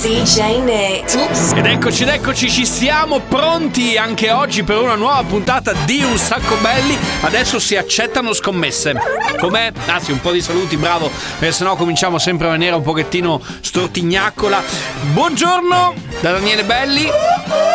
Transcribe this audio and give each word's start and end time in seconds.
DJ 0.00 0.62
Nick. 0.62 1.14
Oops. 1.14 1.52
Ed 1.56 1.66
eccoci, 1.66 2.04
ed 2.04 2.08
eccoci, 2.08 2.50
ci 2.50 2.64
siamo 2.64 3.20
pronti 3.20 3.98
anche 3.98 4.30
oggi 4.30 4.62
per 4.62 4.78
una 4.78 4.94
nuova 4.94 5.22
puntata 5.24 5.74
di 5.84 6.02
Un 6.02 6.16
Sacco 6.16 6.56
Belli. 6.62 6.96
Adesso 7.20 7.58
si 7.58 7.76
accettano 7.76 8.32
scommesse. 8.32 8.94
Com'è? 9.38 9.70
Anzi, 9.86 10.12
un 10.12 10.20
po' 10.22 10.32
di 10.32 10.40
saluti, 10.40 10.78
bravo, 10.78 11.10
perché 11.38 11.54
sennò 11.54 11.76
cominciamo 11.76 12.18
sempre 12.18 12.46
a 12.46 12.52
venire 12.52 12.74
un 12.74 12.82
pochettino 12.82 13.42
stortignaccola. 13.60 14.62
Buongiorno 15.12 15.94
da 16.20 16.32
Daniele 16.32 16.64
Belli. 16.64 17.06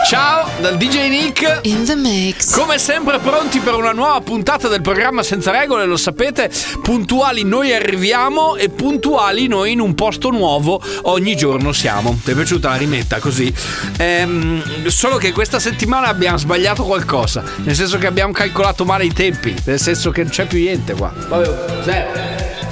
Ciao 0.07 0.47
dal 0.61 0.77
DJ 0.77 1.09
Nick. 1.09 1.59
In 1.63 1.83
the 1.85 1.95
mix. 1.95 2.55
Come 2.55 2.77
sempre 2.77 3.19
pronti 3.19 3.59
per 3.59 3.73
una 3.73 3.91
nuova 3.91 4.19
puntata 4.21 4.67
del 4.67 4.81
programma 4.81 5.23
Senza 5.23 5.51
Regole, 5.51 5.85
lo 5.85 5.97
sapete, 5.97 6.51
puntuali 6.81 7.43
noi 7.43 7.73
arriviamo 7.73 8.55
e 8.55 8.69
puntuali 8.69 9.47
noi 9.47 9.71
in 9.73 9.79
un 9.79 9.93
posto 9.95 10.29
nuovo 10.29 10.81
ogni 11.03 11.35
giorno 11.35 11.71
siamo. 11.71 12.14
Ti 12.23 12.31
è 12.31 12.33
piaciuta 12.33 12.69
la 12.69 12.75
rimetta 12.75 13.19
così? 13.19 13.53
Ehm, 13.97 14.87
solo 14.87 15.17
che 15.17 15.31
questa 15.31 15.59
settimana 15.59 16.07
abbiamo 16.07 16.37
sbagliato 16.37 16.83
qualcosa, 16.83 17.43
nel 17.57 17.75
senso 17.75 17.97
che 17.97 18.07
abbiamo 18.07 18.31
calcolato 18.31 18.85
male 18.85 19.05
i 19.05 19.13
tempi, 19.13 19.55
nel 19.65 19.79
senso 19.79 20.11
che 20.11 20.23
non 20.23 20.31
c'è 20.31 20.45
più 20.45 20.59
niente 20.59 20.93
qua. 20.93 21.11
Vabbè, 21.15 21.83
zero. 21.83 22.09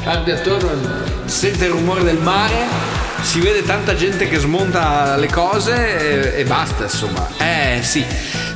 Guardi 0.04 0.32
attorno, 0.32 0.70
sente 1.26 1.66
il 1.66 1.72
rumore 1.72 2.04
del 2.04 2.18
mare. 2.18 2.92
Si 3.22 3.40
vede 3.40 3.64
tanta 3.64 3.96
gente 3.96 4.28
che 4.28 4.38
smonta 4.38 5.16
le 5.16 5.28
cose 5.28 6.34
e, 6.34 6.42
e 6.42 6.44
basta, 6.44 6.84
insomma. 6.84 7.26
Eh 7.38 7.80
sì. 7.82 8.06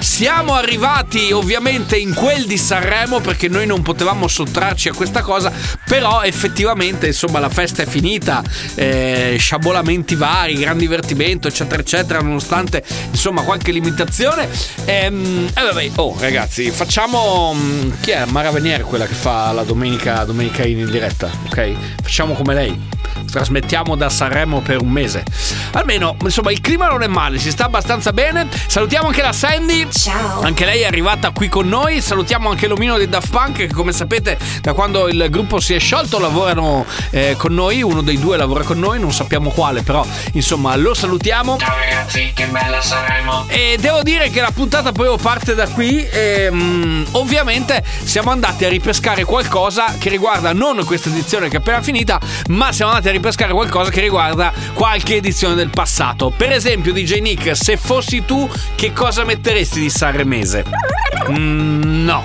Siamo 0.08 0.56
arrivati 0.56 1.32
ovviamente 1.32 1.96
in 1.96 2.16
quel 2.16 2.46
di 2.48 2.58
Sanremo 2.58 3.20
perché 3.20 3.50
noi 3.50 3.68
non 3.68 3.84
potevamo 3.84 4.28
sottrarci 4.28 4.88
a 4.90 4.94
questa 4.94 5.22
cosa, 5.22 5.52
però 5.86 6.24
effettivamente 6.24 7.08
insomma 7.08 7.38
la 7.38 7.50
festa 7.50 7.84
è 7.84 7.86
finita, 7.86 8.42
eh, 8.74 9.36
sciabolamenti 9.38 10.16
vari, 10.16 10.56
gran 10.56 10.78
divertimento 10.78 11.50
eccetera 11.50 11.82
eccetera, 11.82 12.20
nonostante 12.22 12.84
insomma 13.12 13.44
qualche 13.44 13.72
limitazione. 13.72 14.50
Ehm, 14.86 15.50
eh, 15.54 15.62
vabbè, 15.62 15.92
oh 15.98 16.16
ragazzi, 16.20 16.72
facciamo... 16.72 17.54
mm, 17.54 17.92
Chi 18.00 18.12
è? 18.12 18.26
Mara 18.26 18.50
Venier 18.50 18.82
quella 18.84 19.06
che 19.06 19.14
fa 19.14 19.52
la 19.52 19.64
domenica, 19.64 20.24
domenica 20.24 20.66
in 20.66 20.90
diretta, 20.90 21.30
ok? 21.46 21.74
Facciamo 22.02 22.34
come 22.34 22.54
lei 22.56 22.96
trasmettiamo 23.30 23.96
da 23.96 24.10
Sanremo 24.10 24.62
per 24.62 24.82
un 24.82 24.90
mese. 24.90 25.24
Almeno, 25.74 26.16
insomma, 26.22 26.52
il 26.52 26.62
clima 26.62 26.88
non 26.88 27.04
è 27.04 27.08
male, 27.08 27.40
si 27.40 27.52
sta 27.52 27.66
abbastanza 27.66 28.14
bene. 28.14 28.48
Salutiamo 28.68 29.08
anche 29.08 29.22
la 29.22 29.34
Sandy. 29.34 29.88
Ciao. 29.98 30.42
Anche 30.42 30.64
lei 30.64 30.82
è 30.82 30.86
arrivata 30.86 31.32
qui 31.32 31.50
con 31.50 31.68
noi. 31.68 32.02
Salutiamo 32.02 32.50
anche 32.50 32.68
l'omino 32.68 32.98
dei 32.98 33.10
Daft 33.10 33.30
Punk, 33.32 33.56
che 33.56 33.68
come 33.74 33.92
sapete, 33.92 34.38
da 34.62 34.74
quando 34.74 35.08
il 35.08 35.28
gruppo 35.32 35.60
si 35.60 35.74
è 35.74 35.80
sciolto, 35.80 36.20
lavorano 36.20 36.86
eh, 37.10 37.34
con 37.36 37.56
noi. 37.56 37.82
Uno 37.82 38.04
dei 38.04 38.20
due 38.20 38.38
lavora 38.38 38.64
con 38.64 38.78
noi, 38.78 39.00
non 39.00 39.12
sappiamo 39.12 39.50
quale, 39.50 39.82
però 39.82 40.06
insomma, 40.34 40.76
lo 40.76 40.94
salutiamo. 40.94 41.58
Ciao 41.58 41.76
ragazzi, 41.76 42.32
che 42.36 42.46
bella 42.46 42.80
Sanremo! 42.80 43.46
E 43.48 43.78
devo 43.80 44.04
dire 44.04 44.30
che 44.30 44.40
la 44.40 44.52
puntata 44.52 44.92
proprio 44.92 45.18
parte 45.18 45.56
da 45.56 45.68
qui. 45.68 46.06
E, 46.08 46.50
mm, 46.52 47.06
ovviamente 47.14 47.84
siamo 48.04 48.30
andati 48.30 48.66
a 48.66 48.70
ripescare 48.70 49.24
qualcosa 49.24 49.96
che 49.98 50.10
riguarda 50.10 50.54
non 50.54 50.84
questa 50.86 51.10
edizione 51.10 51.50
che 51.50 51.56
è 51.56 51.60
appena 51.60 51.82
finita, 51.82 52.20
ma 52.50 52.72
siamo 52.72 52.92
andati 52.92 53.10
a 53.10 53.14
ripescare 53.14 53.52
qualcosa 53.52 53.90
che 53.90 54.02
riguarda 54.02 54.54
qualche 54.74 55.16
edizione 55.16 55.56
del 55.56 55.70
passato. 55.70 56.32
Per 56.36 56.52
esempio, 56.52 56.94
DJ 56.94 57.20
Nick, 57.20 57.58
se 57.58 57.78
fossi 57.78 58.24
tu, 58.26 58.48
che 58.76 58.94
cosa 58.94 59.24
metteresti 59.24 59.80
di 59.80 59.87
Sanremese? 59.90 60.66
Mm, 61.30 62.06
no, 62.06 62.24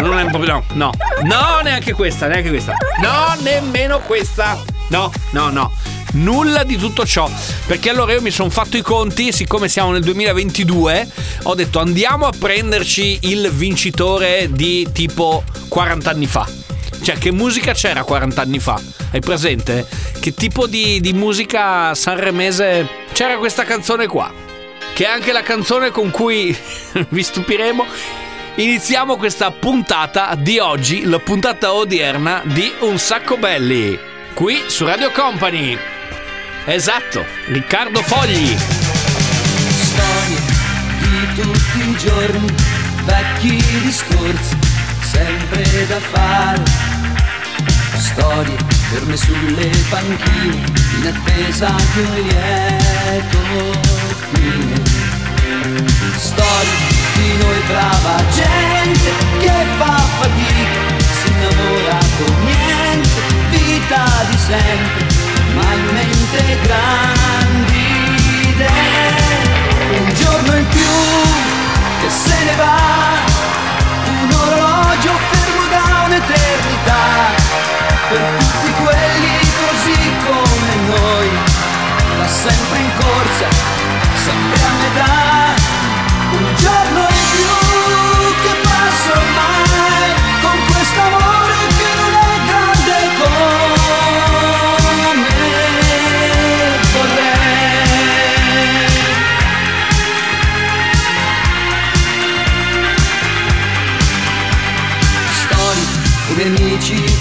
non 0.00 0.18
è 0.18 0.26
proprio. 0.26 0.64
No, 0.72 0.92
no, 1.22 1.34
no, 1.34 1.60
neanche 1.62 1.92
questa, 1.92 2.26
neanche 2.26 2.48
questa. 2.48 2.74
No, 3.00 3.34
nemmeno 3.42 4.00
questa. 4.00 4.62
No, 4.88 5.12
no, 5.30 5.50
no. 5.50 5.72
Nulla 6.12 6.64
di 6.64 6.76
tutto 6.76 7.06
ciò. 7.06 7.30
Perché 7.66 7.90
allora 7.90 8.12
io 8.12 8.20
mi 8.20 8.30
sono 8.30 8.50
fatto 8.50 8.76
i 8.76 8.82
conti, 8.82 9.32
siccome 9.32 9.68
siamo 9.68 9.92
nel 9.92 10.02
2022, 10.02 11.08
ho 11.44 11.54
detto 11.54 11.78
andiamo 11.78 12.26
a 12.26 12.32
prenderci 12.36 13.18
il 13.22 13.50
vincitore 13.50 14.48
di 14.50 14.88
tipo 14.92 15.44
40 15.68 16.10
anni 16.10 16.26
fa. 16.26 16.48
Cioè, 17.02 17.16
che 17.16 17.30
musica 17.30 17.72
c'era 17.72 18.02
40 18.02 18.42
anni 18.42 18.58
fa? 18.58 18.80
Hai 19.12 19.20
presente? 19.20 19.86
Che 20.18 20.34
tipo 20.34 20.66
di, 20.66 21.00
di 21.00 21.12
musica 21.12 21.94
sanremese 21.94 22.86
c'era 23.12 23.38
questa 23.38 23.64
canzone 23.64 24.06
qua? 24.06 24.48
Che 25.00 25.06
è 25.06 25.08
anche 25.08 25.32
la 25.32 25.40
canzone 25.40 25.88
con 25.88 26.10
cui 26.10 26.54
vi 27.08 27.22
stupiremo. 27.22 27.86
Iniziamo 28.56 29.16
questa 29.16 29.50
puntata 29.50 30.34
di 30.34 30.58
oggi, 30.58 31.06
la 31.06 31.18
puntata 31.18 31.72
odierna 31.72 32.42
di 32.44 32.70
Un 32.80 32.98
sacco 32.98 33.38
belli. 33.38 33.98
Qui 34.34 34.64
su 34.66 34.84
Radio 34.84 35.10
Company. 35.10 35.74
Esatto, 36.66 37.24
Riccardo 37.46 38.02
Fogli. 38.02 38.54
storie 39.80 40.38
di 40.98 41.40
tutti 41.40 41.78
i 41.78 41.96
giorni, 41.96 42.54
vecchi 43.04 43.56
discorsi, 43.80 44.58
sempre 45.00 45.86
da 45.86 45.98
fare. 45.98 46.62
Storie 47.96 48.56
ferme 48.90 49.16
sulle 49.16 49.70
panchine, 49.88 50.62
in 50.98 51.06
attesa 51.06 51.74
di 51.94 52.00
un 52.00 52.14
lieto 52.16 54.00
fine. 54.32 54.89
Storie 55.70 56.98
di 57.14 57.36
noi 57.36 57.60
brava 57.68 58.16
gente 58.32 59.10
che 59.38 59.52
fa 59.78 59.96
fatica, 60.18 60.80
si 60.98 61.28
innamora 61.28 61.98
con 62.18 62.34
niente, 62.44 63.20
vita 63.50 64.04
di 64.28 64.36
sempre, 64.36 65.06
ma 65.54 65.72
in 65.72 65.88
mente 65.92 66.58
grandi 66.62 67.84
idee. 68.48 69.98
Un 70.00 70.14
giorno 70.14 70.56
in 70.56 70.66
più 70.66 70.94
che 72.00 72.10
se 72.10 72.44
ne 72.44 72.54
va, 72.56 72.78
un 74.08 74.32
orologio 74.32 75.12
fermo 75.30 75.66
da 75.70 76.02
un'eternità, 76.06 77.04
per 78.08 78.22
tutti 78.38 78.72
quelli 78.82 79.38
così 79.62 80.12
come 80.26 80.74
noi, 80.88 81.28
va 82.18 82.26
sempre 82.26 82.78
in 82.78 82.90
corsa, 82.98 83.48
sempre 84.16 84.58
a 84.58 84.72
metà. 84.82 85.49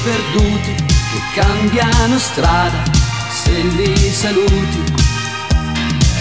Perduti 0.03 0.73
che 0.73 1.41
cambiano 1.41 2.17
strada 2.17 2.83
se 3.29 3.51
li 3.51 3.95
saluti. 4.11 4.97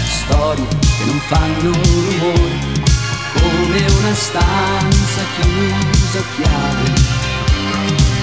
Storie 0.08 0.66
che 0.66 1.04
non 1.04 1.18
fanno 1.20 1.72
rumore 1.72 2.67
come 3.68 3.84
una 4.00 4.14
stanza 4.14 5.20
chiusa 5.36 6.18
a 6.18 6.24
chiave. 6.34 7.16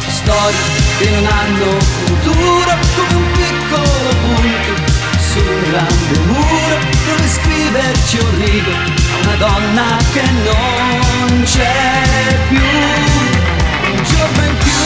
Storie 0.08 0.58
che 0.98 1.10
non 1.12 1.26
hanno 1.28 1.80
futuro 1.80 2.78
come 2.96 3.14
un 3.14 3.32
piccolo 3.32 4.10
punto 4.22 4.74
su 5.20 5.40
un 5.40 5.62
grande 5.70 6.20
muro 6.26 6.78
dove 7.06 7.28
scriverci 7.28 8.18
un 8.18 8.44
rigo 8.44 8.72
a 8.72 9.18
una 9.22 9.36
donna 9.36 9.98
che 10.14 10.24
non 10.32 11.44
c'è 11.44 12.40
più. 12.48 12.58
Un 12.58 14.04
giorno 14.04 14.44
in 14.46 14.58
più 14.58 14.84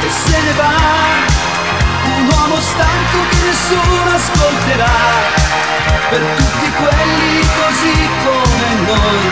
che 0.00 0.10
se 0.10 0.38
ne 0.38 0.52
va, 0.52 1.35
un 2.26 2.38
uomo 2.38 2.60
stanco 2.60 3.18
che 3.30 3.36
nessuno 3.44 4.10
ascolterà. 4.10 4.94
Per 6.10 6.20
tutti 6.36 6.70
quelli 6.72 7.40
così 7.60 8.08
come 8.24 8.74
noi, 8.86 9.30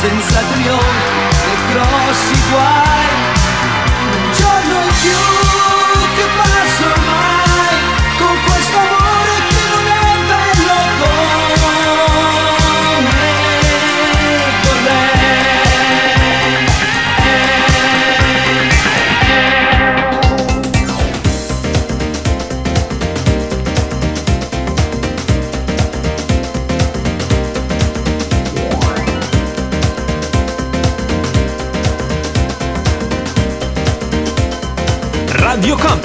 senza 0.00 0.40
trionfi 0.52 1.36
e 1.50 1.72
grossi 1.72 2.42
guai. 2.50 3.14
Un 4.12 4.32
giorno 4.32 4.82
in 4.82 4.92
più 5.00 5.65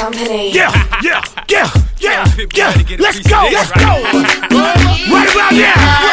Company. 0.00 0.50
Yeah, 0.50 0.72
yeah, 1.02 1.22
yeah, 1.50 1.70
yeah, 1.98 2.24
yeah. 2.54 2.72
Let's 2.98 3.20
go, 3.20 3.48
let's 3.52 3.70
go. 3.72 4.00
Right 4.56 5.28
about 5.34 5.52
now, 5.52 6.09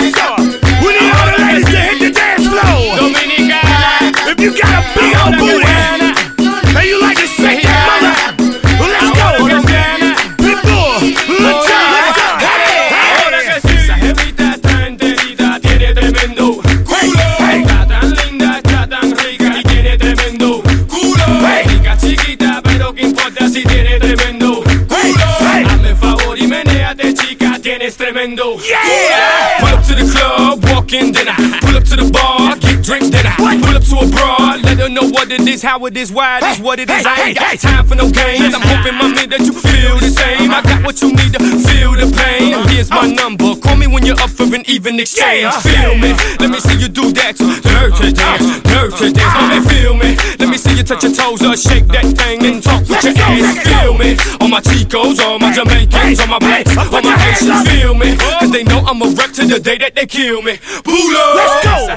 what 35.27 35.41
it 35.41 35.47
is, 35.49 35.61
how 35.61 35.85
it 35.85 35.97
is, 35.97 36.09
why 36.09 36.37
it 36.37 36.43
is, 36.55 36.59
what 36.61 36.79
it 36.79 36.89
is. 36.89 37.05
I 37.05 37.27
ain't 37.27 37.37
got 37.37 37.59
time 37.59 37.85
for 37.85 37.95
no 37.95 38.09
games. 38.09 38.55
I'm 38.55 38.63
hoping, 38.63 38.95
mommy, 38.95 39.27
that 39.27 39.43
you 39.43 39.51
feel 39.51 39.99
the 39.99 40.07
same. 40.07 40.51
I 40.51 40.63
got 40.63 40.79
what 40.87 41.01
you 41.01 41.11
need 41.11 41.35
to 41.35 41.43
feel 41.67 41.91
the 41.99 42.07
pain. 42.15 42.55
Here's 42.71 42.89
my 42.89 43.11
number. 43.11 43.51
Call 43.59 43.75
me 43.75 43.87
when 43.87 44.05
you're 44.05 44.19
up 44.23 44.29
for 44.31 44.47
an 44.47 44.63
even 44.71 44.95
exchange. 44.99 45.51
Feel 45.67 45.99
me? 45.99 46.15
Let 46.39 46.47
me 46.47 46.59
see 46.63 46.79
you 46.79 46.87
do 46.87 47.11
that. 47.19 47.35
Dirty 47.35 48.15
dance, 48.15 48.47
dirty 48.63 49.11
dance. 49.11 49.35
Me 49.51 49.59
feel 49.67 49.93
me. 49.99 50.15
Let 50.39 50.47
me 50.47 50.55
see 50.55 50.71
you 50.79 50.83
touch 50.87 51.03
your 51.03 51.11
toes 51.11 51.43
or 51.43 51.59
shake 51.59 51.91
that 51.91 52.07
thing 52.07 52.39
and 52.47 52.63
talk 52.63 52.87
with 52.87 53.03
your 53.03 53.11
ass. 53.19 53.67
Feel 53.67 53.99
me? 53.99 54.15
All 54.39 54.47
my 54.47 54.63
Chicos, 54.63 55.19
all 55.19 55.39
my 55.39 55.51
Jamaicans, 55.51 56.23
all 56.23 56.31
my 56.31 56.39
blacks, 56.39 56.71
all 56.71 57.03
my 57.03 57.19
Haitians. 57.19 57.67
Feel 57.67 57.93
me? 57.99 58.15
Cause 58.15 58.51
they 58.51 58.63
know 58.63 58.79
I'm 58.87 59.03
a 59.03 59.11
wreck 59.11 59.35
to 59.35 59.43
the 59.43 59.59
day 59.59 59.77
that 59.79 59.91
they 59.91 60.07
kill 60.07 60.39
me. 60.41 60.55
Pull. 60.87 61.11
Let's 61.35 61.67
go. 61.67 61.91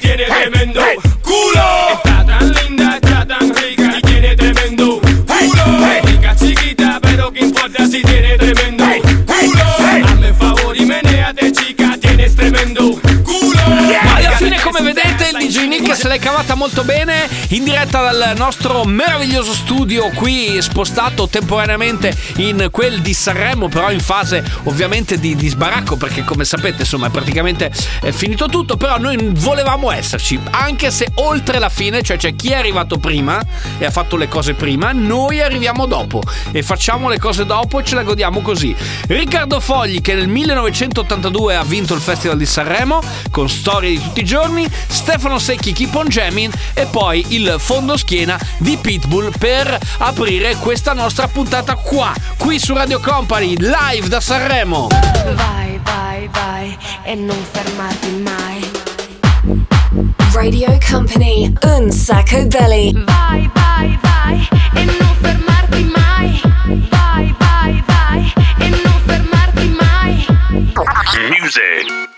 tiene 0.00 0.24
tremendo 0.24 0.80
culo. 1.22 1.75
Nick 15.86 15.98
se 15.98 16.08
l'è 16.08 16.18
cavata 16.18 16.56
molto 16.56 16.82
bene 16.82 17.28
in 17.50 17.62
diretta 17.62 18.10
dal 18.10 18.32
nostro 18.36 18.84
meraviglioso 18.84 19.54
studio 19.54 20.10
qui 20.10 20.60
spostato 20.60 21.28
temporaneamente 21.28 22.12
in 22.38 22.68
quel 22.72 23.00
di 23.00 23.14
Sanremo, 23.14 23.68
però 23.68 23.92
in 23.92 24.00
fase 24.00 24.44
ovviamente 24.64 25.20
di, 25.20 25.36
di 25.36 25.46
sbaracco 25.46 25.96
perché 25.96 26.24
come 26.24 26.44
sapete 26.44 26.82
insomma 26.82 27.06
è 27.06 27.10
praticamente 27.10 27.70
è 28.00 28.10
finito 28.10 28.46
tutto, 28.46 28.76
però 28.76 28.98
noi 28.98 29.16
volevamo 29.34 29.92
esserci, 29.92 30.40
anche 30.50 30.90
se 30.90 31.06
oltre 31.14 31.60
la 31.60 31.68
fine, 31.68 32.02
cioè 32.02 32.16
c'è 32.16 32.34
chi 32.34 32.48
è 32.48 32.56
arrivato 32.56 32.98
prima 32.98 33.40
e 33.78 33.84
ha 33.84 33.90
fatto 33.92 34.16
le 34.16 34.26
cose 34.26 34.54
prima, 34.54 34.90
noi 34.90 35.40
arriviamo 35.40 35.86
dopo. 35.86 36.20
E 36.50 36.64
facciamo 36.64 37.08
le 37.08 37.20
cose 37.20 37.46
dopo 37.46 37.78
e 37.78 37.84
ce 37.84 37.94
la 37.94 38.02
godiamo 38.02 38.40
così. 38.40 38.74
Riccardo 39.06 39.60
Fogli 39.60 40.00
che 40.00 40.14
nel 40.14 40.26
1982 40.26 41.54
ha 41.54 41.62
vinto 41.62 41.94
il 41.94 42.00
Festival 42.00 42.38
di 42.38 42.46
Sanremo 42.46 43.00
con 43.30 43.48
storie 43.48 43.90
di 43.90 44.02
tutti 44.02 44.20
i 44.20 44.24
giorni, 44.24 44.68
Stefano 44.88 45.38
Secchi 45.38 45.74
Keep 45.76 45.85
on 45.94 46.08
Jamming 46.08 46.52
e 46.74 46.86
poi 46.86 47.24
il 47.30 47.56
fondoschiena 47.58 48.38
di 48.58 48.76
Pitbull 48.76 49.30
per 49.38 49.78
aprire 49.98 50.56
questa 50.56 50.92
nostra 50.92 51.28
puntata 51.28 51.74
qua, 51.74 52.12
qui 52.38 52.58
su 52.58 52.74
Radio 52.74 53.00
Company, 53.00 53.56
live 53.58 54.08
da 54.08 54.20
Sanremo. 54.20 54.88
Vai, 55.34 55.80
vai, 55.84 56.28
vai 56.32 56.78
e 57.04 57.14
non 57.14 57.36
fermarti 57.50 58.10
mai. 58.24 58.70
Radio 60.32 60.78
Company, 60.90 61.52
un 61.62 61.90
sacco 61.90 62.44
belly. 62.46 62.92
Vai, 63.04 63.50
vai, 63.54 63.98
vai 64.02 64.48
e 64.74 64.84
non 64.84 65.14
fermarti 65.20 65.84
mai. 65.84 66.40
Vai, 66.90 67.34
vai, 67.38 67.84
vai 67.86 68.32
e 68.58 68.68
non 68.68 69.00
fermarti 69.06 69.76
mai. 69.78 70.26
Music. 71.40 72.15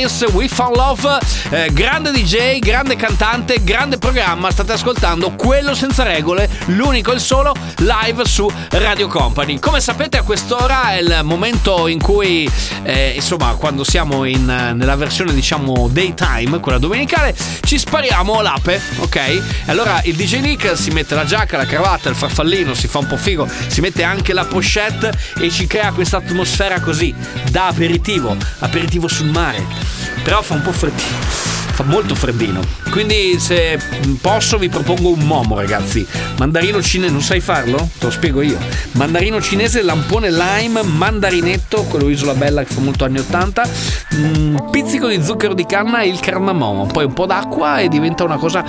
Harris, 0.00 0.24
We 0.32 0.48
Found 0.48 0.76
Love, 0.76 1.18
eh, 1.50 1.70
grande 1.72 2.10
DJ, 2.10 2.58
grande 2.58 2.96
cantante, 2.96 3.62
grande 3.62 3.98
programma, 3.98 4.50
state 4.50 4.72
ascoltando 4.72 5.32
quello 5.32 5.74
senza 5.74 6.04
regole, 6.04 6.48
l'unico 6.66 7.10
e 7.10 7.16
il 7.16 7.20
solo 7.20 7.54
live 7.78 8.24
su 8.24 8.50
Radio 8.70 9.08
Company. 9.08 9.58
Come 9.58 9.80
sapete 9.80 10.16
a 10.16 10.22
quest'ora 10.22 10.92
è 10.92 11.00
il 11.00 11.20
momento 11.24 11.86
in 11.86 12.00
cui, 12.00 12.50
eh, 12.82 13.12
insomma, 13.14 13.54
quando 13.54 13.84
siamo 13.84 14.24
in, 14.24 14.44
nella 14.44 14.96
versione 14.96 15.34
diciamo 15.34 15.88
daytime, 15.90 16.60
quella 16.60 16.78
domenicale, 16.78 17.36
ci 17.62 17.78
spariamo 17.78 18.40
l'ape, 18.40 18.80
ok? 19.00 19.16
E 19.16 19.42
allora 19.66 20.00
il 20.04 20.16
DJ 20.16 20.40
Nick 20.40 20.78
si 20.78 20.90
mette 20.90 21.14
la 21.14 21.24
giacca, 21.24 21.58
la 21.58 21.66
cravatta, 21.66 22.08
il 22.08 22.16
farfallino, 22.16 22.72
si 22.72 22.88
fa 22.88 22.98
un 22.98 23.06
po' 23.06 23.18
figo, 23.18 23.46
si 23.66 23.80
mette 23.82 24.02
anche 24.02 24.32
la 24.32 24.44
pochette 24.44 25.12
e 25.38 25.50
ci 25.50 25.66
crea 25.66 25.92
questa 25.92 26.18
atmosfera 26.18 26.80
così, 26.80 27.14
da 27.50 27.66
aperitivo, 27.66 28.34
aperitivo 28.60 29.08
sul 29.08 29.28
mare. 29.28 29.89
Però 30.22 30.42
fa 30.42 30.54
un 30.54 30.62
po' 30.62 30.72
freddino, 30.72 31.16
fa 31.20 31.82
molto 31.84 32.14
freddino. 32.14 32.60
Quindi 32.90 33.38
se 33.38 33.78
posso 34.20 34.58
vi 34.58 34.68
propongo 34.68 35.10
un 35.10 35.20
momo 35.20 35.54
ragazzi. 35.56 36.06
Mandarino 36.38 36.82
cinese, 36.82 37.12
non 37.12 37.22
sai 37.22 37.40
farlo? 37.40 37.88
Te 37.98 38.06
lo 38.06 38.10
spiego 38.10 38.42
io. 38.42 38.58
Mandarino 38.92 39.40
cinese, 39.40 39.82
lampone 39.82 40.30
lime, 40.30 40.82
mandarinetto, 40.82 41.84
quello 41.84 42.08
Isola 42.08 42.34
Bella 42.34 42.62
che 42.64 42.74
fa 42.74 42.80
molto 42.80 43.04
anni 43.04 43.18
80, 43.18 43.68
mm, 44.14 44.56
pizzico 44.70 45.08
di 45.08 45.22
zucchero 45.22 45.54
di 45.54 45.64
canna 45.66 46.00
e 46.00 46.08
il 46.08 46.20
cardamomo, 46.20 46.86
poi 46.86 47.04
un 47.04 47.12
po' 47.12 47.26
d'acqua 47.26 47.78
e 47.78 47.88
diventa 47.88 48.24
una 48.24 48.36
cosa 48.36 48.64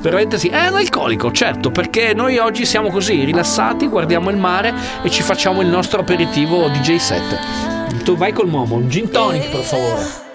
veramente 0.00 0.38
sì. 0.38 0.48
È 0.48 0.56
analcolico, 0.56 1.30
certo, 1.32 1.70
perché 1.70 2.14
noi 2.14 2.38
oggi 2.38 2.64
siamo 2.64 2.90
così 2.90 3.24
rilassati, 3.24 3.86
guardiamo 3.86 4.30
il 4.30 4.36
mare 4.36 4.74
e 5.02 5.10
ci 5.10 5.22
facciamo 5.22 5.60
il 5.60 5.68
nostro 5.68 6.00
aperitivo 6.00 6.68
DJ 6.68 6.96
set. 6.96 7.38
Tu 8.02 8.16
vai 8.16 8.32
col 8.32 8.48
momo, 8.48 8.76
un 8.76 8.88
gin 8.88 9.10
tonic 9.10 9.50
per 9.50 9.62
favore. 9.62 10.27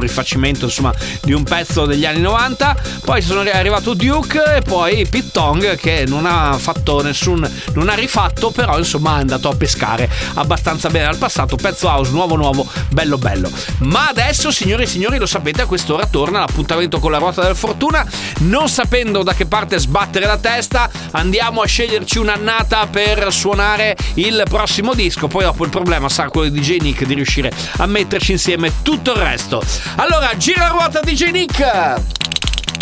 un 0.00 0.06
rifacimento 0.06 0.64
insomma 0.64 0.92
di 1.22 1.32
un 1.32 1.44
pezzo 1.44 1.84
degli 1.86 2.04
anni 2.04 2.20
90. 2.20 2.76
Poi 3.04 3.22
sono 3.22 3.40
arri- 3.40 3.50
arrivato 3.50 3.94
Duke 3.94 4.56
e 4.56 4.62
poi 4.62 5.06
Pete 5.06 5.30
Tong 5.30 5.76
che 5.76 6.04
non 6.06 6.26
ha 6.26 6.56
fatto 6.58 7.02
nessun, 7.02 7.48
non 7.74 7.88
ha 7.88 7.94
rifatto, 7.94 8.50
però 8.50 8.78
insomma 8.78 9.18
è 9.18 9.20
andato 9.20 9.48
a 9.48 9.54
pescare 9.54 10.08
abbastanza 10.34 10.88
bene 10.88 11.06
al 11.06 11.16
passato. 11.16 11.56
Pezzo 11.56 11.88
house 11.88 12.10
nuovo 12.10 12.36
nuovo, 12.36 12.66
bello 12.90 13.18
bello. 13.18 13.50
Ma 13.80 14.08
adesso, 14.08 14.50
signore 14.50 14.84
e 14.84 14.86
signori, 14.86 15.18
lo 15.18 15.26
sapete, 15.26 15.62
a 15.62 15.66
quest'ora 15.66 16.06
torna 16.06 16.40
l'appuntamento 16.40 16.98
con 16.98 17.10
la 17.10 17.18
ruota 17.18 17.42
della 17.42 17.54
fortuna. 17.54 18.06
Non 18.40 18.68
sapendo 18.68 19.22
da 19.22 19.34
che 19.34 19.46
parte 19.46 19.78
sbattere 19.78 20.26
la 20.26 20.38
testa, 20.38 20.90
andiamo 21.12 21.60
a 21.60 21.66
sceglierci 21.66 22.18
un'annata 22.18 22.86
per 22.86 23.32
suonare 23.32 23.96
il 24.14 24.42
prossimo 24.48 24.94
disco. 24.94 25.28
Poi 25.28 25.44
dopo 25.44 25.64
il 25.64 25.70
problema 25.70 26.08
sarà 26.08 26.30
quello 26.30 26.48
di 26.48 26.60
DJ 26.60 26.78
Nick 26.78 27.04
di 27.04 27.14
riuscire 27.14 27.52
a 27.78 27.86
metterci 27.86 28.32
insieme 28.32 28.72
tutto 28.82 29.12
il 29.12 29.18
resto. 29.18 29.62
Allora, 29.96 30.36
gira 30.36 30.64
la 30.64 30.68
ruota 30.68 31.00
DJ 31.00 31.30
Nick! 31.30 31.60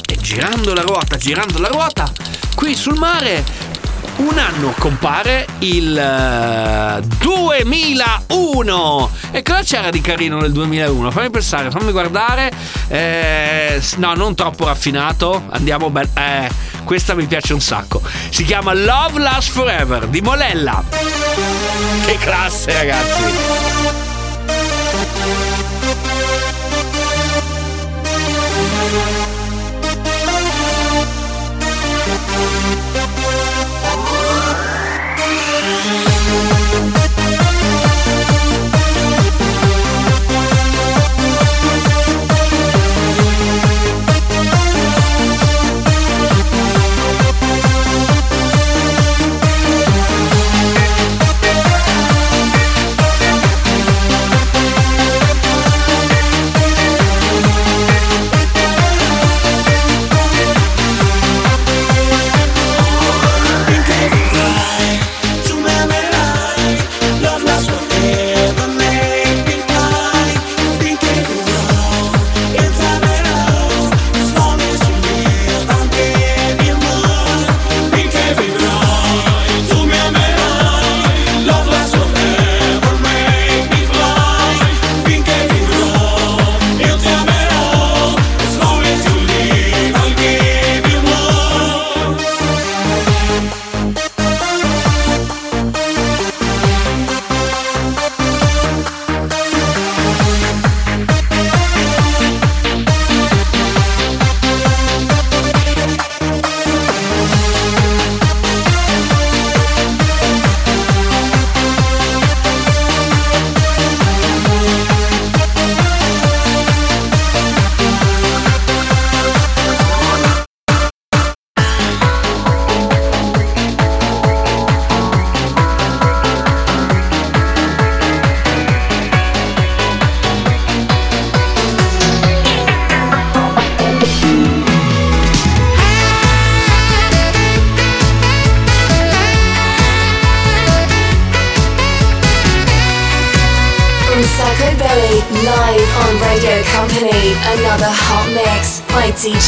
E 0.07 0.17
girando 0.21 0.75
la 0.75 0.83
ruota, 0.83 1.17
girando 1.17 1.59
la 1.59 1.69
ruota, 1.69 2.11
qui 2.55 2.75
sul 2.75 2.97
mare 2.99 3.67
un 4.19 4.37
anno 4.37 4.75
compare 4.79 5.47
il 5.61 5.97
eh, 5.97 7.01
2001 7.19 9.11
e 9.31 9.43
cosa 9.43 9.63
c'era 9.63 9.91
di 9.91 10.01
carino 10.01 10.41
nel 10.41 10.51
2001 10.51 11.11
fammi 11.11 11.31
pensare 11.31 11.71
fammi 11.71 11.93
guardare. 11.93 12.51
Eh, 12.89 13.81
no 13.97 14.15
non 14.15 14.35
troppo 14.35 14.65
raffinato. 14.65 15.45
Andiamo 15.51 15.91
bel 15.91 16.09
eh, 16.15 16.49
questa 16.85 17.15
mi 17.15 17.27
piace 17.27 17.53
un 17.53 17.61
sacco. 17.61 18.03
Si 18.31 18.45
chiama 18.45 18.75
Love 18.75 19.21
Lasts 19.21 19.53
Forever 19.53 20.07
di 20.07 20.21
Molella. 20.21 20.83
Che 22.05 22.17
classe 22.19 22.73
ragazzi 22.73 23.87
Thank 28.79 29.33
you. 29.33 29.38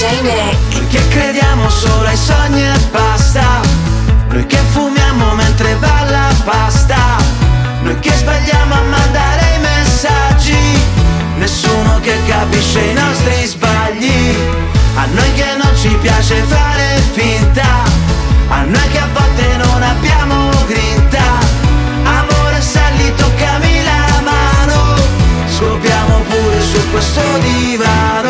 DJ 0.01 0.23
Nick. 0.23 0.89
Che 0.89 1.09
crediamo 1.09 1.69
solo 1.69 2.09
ai 2.09 2.17
sogni 2.17 2.63
e 2.63 2.73
basta. 2.91 3.61
Noi 4.31 4.47
che 4.47 4.57
fumiamo 4.71 5.35
mentre 5.35 5.75
va 5.75 6.05
la 6.09 6.33
pasta. 6.43 6.97
Noi 7.83 7.99
che 7.99 8.11
sbagliamo 8.15 8.75
a 8.77 8.81
mandare 8.81 9.57
i 9.57 9.61
messaggi. 9.61 10.57
Nessuno 11.37 12.01
che 12.01 12.17
capisce 12.27 12.81
i 12.81 12.95
nostri 12.95 13.45
sbagli. 13.45 14.35
A 14.95 15.05
noi 15.05 15.33
che 15.35 15.57
non 15.63 15.77
ci 15.77 15.95
piace 16.01 16.37
fare 16.45 17.03
finta. 17.13 17.85
A 18.49 18.63
noi 18.63 18.89
che 18.89 18.99
a 18.99 19.09
volte 19.13 19.57
non 19.59 19.83
abbiamo 19.83 20.49
grinta. 20.67 21.25
Amore 22.05 22.63
sali 22.63 23.15
toccami 23.17 23.83
la 23.85 24.21
mano. 24.23 24.95
Scopriamo 25.47 26.21
pure 26.27 26.61
su 26.63 26.91
questo 26.91 27.21
divano 27.41 28.30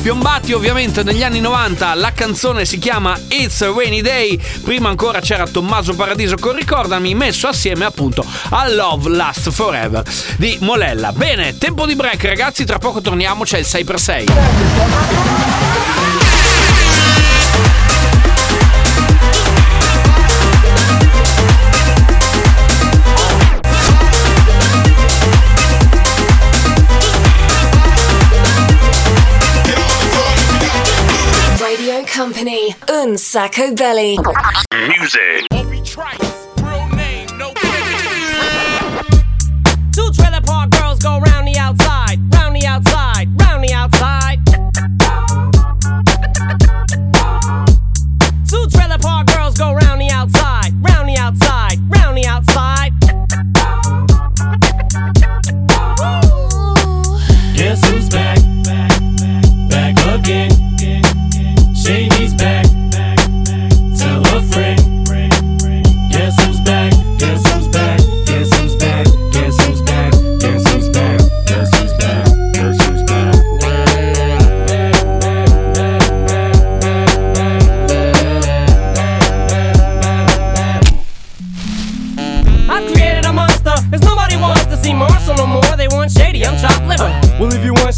piombati 0.00 0.52
ovviamente 0.52 1.02
negli 1.02 1.22
anni 1.22 1.40
90, 1.40 1.94
la 1.94 2.12
canzone 2.12 2.64
si 2.64 2.78
chiama 2.78 3.18
It's 3.28 3.62
a 3.62 3.72
Rainy 3.74 4.00
Day, 4.00 4.40
prima 4.62 4.88
ancora 4.88 5.20
c'era 5.20 5.46
Tommaso 5.46 5.94
Paradiso 5.94 6.36
con 6.36 6.54
Ricordami, 6.54 7.14
messo 7.14 7.48
assieme 7.48 7.84
appunto 7.84 8.24
a 8.50 8.68
Love 8.68 9.10
Last 9.10 9.50
Forever 9.50 10.02
di 10.36 10.56
Molella. 10.60 11.12
Bene, 11.12 11.58
tempo 11.58 11.86
di 11.86 11.94
break 11.94 12.24
ragazzi, 12.24 12.64
tra 12.64 12.78
poco 12.78 13.00
torniamo, 13.00 13.44
c'è 13.44 13.58
il 13.58 13.66
6x6. 13.68 16.17
Company. 32.98 33.10
Un 33.10 33.16
Sacco 33.16 33.72
Belly. 33.74 34.16
Two 34.70 36.37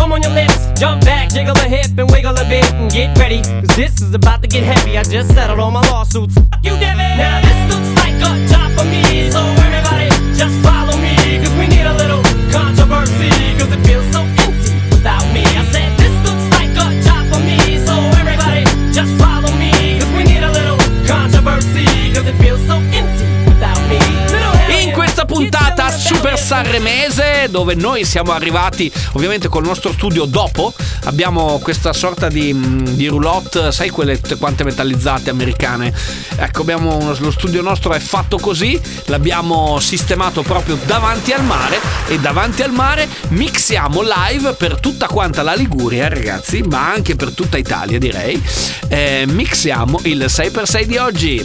come 0.00 0.12
on 0.12 0.22
and 0.22 0.22
dip, 0.22 0.22
bum 0.22 0.22
on 0.22 0.22
your 0.22 0.32
lips, 0.32 0.80
jump 0.80 1.04
back, 1.04 1.30
jiggle 1.30 1.56
a 1.56 1.68
hip, 1.68 1.86
and 1.98 2.10
wiggle 2.10 2.36
a 2.36 2.44
bit, 2.48 2.64
and 2.74 2.90
get 2.90 3.16
ready. 3.18 3.42
Cause 3.42 3.76
this 3.76 4.00
is 4.00 4.14
about 4.14 4.42
to 4.42 4.48
get 4.48 4.62
heavy. 4.62 4.96
I 4.96 5.02
just 5.04 5.32
settled 5.34 5.60
all 5.60 5.70
my 5.70 5.82
lawsuits. 5.90 6.34
Fuck 6.34 6.64
you, 6.64 6.76
Devin. 6.78 7.18
Now 7.18 7.40
this 7.40 7.60
looks 7.72 7.90
like 8.02 8.16
a 8.16 8.32
job 8.48 8.72
for 8.76 8.84
me, 8.84 9.30
so 9.30 9.40
everybody 9.66 10.08
just 10.34 10.56
follow 10.64 10.96
me. 10.98 11.14
Cause 11.42 11.54
we 11.58 11.66
need 11.68 11.86
a 11.86 11.94
little 11.94 12.22
controversy, 12.50 13.30
cause 13.58 13.70
it 13.72 13.82
feels 13.86 14.06
so 14.12 14.22
empty 14.44 14.72
without 14.90 15.24
me. 15.34 15.44
I 15.44 15.64
said 15.72 15.90
this 15.98 16.14
looks 16.26 16.46
like 16.56 16.72
a 16.76 16.88
job 17.04 17.22
for 17.32 17.40
me, 17.44 17.58
so 17.84 17.94
everybody 18.20 18.64
just 18.92 19.12
follow 19.20 19.52
me. 19.56 20.00
Cause 20.00 20.12
we 20.16 20.24
need 20.24 20.42
a 20.42 20.52
little 20.52 20.78
controversy, 21.06 21.86
cause 22.14 22.26
it 22.26 22.36
feels 22.40 22.62
so 22.66 22.76
empty 22.96 23.26
without 23.48 23.80
me. 23.88 24.00
Little 24.32 24.54
hell 24.56 24.70
In 24.70 24.92
questa 24.92 25.24
puntata 25.24 25.69
super 25.90 26.38
sanremese 26.38 27.48
dove 27.50 27.74
noi 27.74 28.04
siamo 28.04 28.32
arrivati 28.32 28.90
ovviamente 29.12 29.48
col 29.48 29.64
nostro 29.64 29.92
studio 29.92 30.24
dopo. 30.24 30.72
Abbiamo 31.04 31.58
questa 31.58 31.92
sorta 31.92 32.28
di, 32.28 32.52
mm, 32.52 32.84
di 32.90 33.06
roulotte 33.06 33.72
sai 33.72 33.90
quelle 33.90 34.20
tutte 34.20 34.36
quante 34.36 34.64
metallizzate 34.64 35.30
americane? 35.30 35.92
Ecco 36.36 36.62
abbiamo 36.62 36.96
uno- 36.96 37.16
lo 37.18 37.30
studio 37.30 37.62
nostro 37.62 37.92
è 37.92 37.98
fatto 37.98 38.38
così 38.38 38.80
l'abbiamo 39.06 39.78
sistemato 39.80 40.42
proprio 40.42 40.78
davanti 40.84 41.32
al 41.32 41.44
mare 41.44 41.78
e 42.08 42.18
davanti 42.18 42.62
al 42.62 42.72
mare 42.72 43.08
mixiamo 43.28 44.02
live 44.02 44.52
per 44.54 44.78
tutta 44.78 45.06
quanta 45.06 45.42
la 45.42 45.54
Liguria 45.54 46.08
ragazzi 46.08 46.62
ma 46.62 46.90
anche 46.90 47.16
per 47.16 47.32
tutta 47.32 47.56
Italia 47.56 47.98
direi. 47.98 48.40
Eh, 48.88 49.24
mixiamo 49.26 50.00
il 50.04 50.26
6x6 50.28 50.84
di 50.84 50.96
oggi 50.96 51.42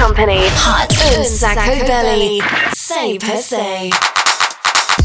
Company. 0.00 0.46
Hot. 0.64 0.96
Un 1.18 1.24
Sacco 1.24 1.84
Belly. 1.84 2.38
Say 2.72 3.18
per 3.18 3.36
se. 3.36 3.88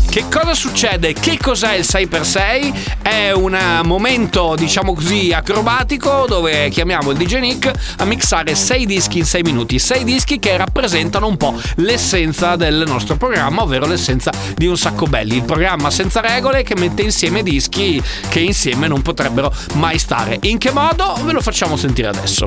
Che 0.10 0.24
cosa 0.30 0.54
succede? 0.54 1.12
Che 1.12 1.38
cos'è 1.38 1.74
il 1.76 1.86
6x6? 1.86 3.02
È 3.02 3.32
un 3.32 3.54
eh, 3.54 3.84
momento, 3.84 4.56
diciamo 4.56 4.94
così, 4.94 5.34
acrobatico 5.34 6.26
dove 6.30 6.70
chiamiamo 6.70 7.12
il 7.12 7.18
DJ 7.18 7.40
Nick 7.40 7.70
a 7.98 8.06
mixare 8.06 8.56
6 8.56 8.86
dischi 8.86 9.18
in 9.18 9.26
6 9.26 9.42
minuti. 9.42 9.80
6 9.80 10.06
dischi 10.06 10.40
che 10.40 10.56
rappresentano 10.56 11.28
un 11.28 11.36
po' 11.36 11.60
l'essenza 11.76 12.56
del 12.56 12.86
nostro 12.88 13.18
programma, 13.18 13.64
ovvero 13.64 13.86
l'essenza 13.86 14.32
di 14.56 14.66
un 14.66 14.78
sacco 14.78 15.08
belli. 15.08 15.36
Il 15.36 15.44
programma 15.44 15.90
senza 15.90 16.22
regole 16.22 16.64
che 16.64 16.76
mette 16.78 17.02
insieme 17.02 17.44
dischi 17.44 18.02
che 18.30 18.40
insieme 18.40 18.88
non 18.88 19.02
potrebbero 19.02 19.54
mai 19.74 20.00
stare. 20.00 20.40
In 20.44 20.58
che 20.58 20.72
modo? 20.72 21.18
Ve 21.24 21.34
lo 21.34 21.42
facciamo 21.42 21.76
sentire 21.76 22.08
adesso. 22.08 22.46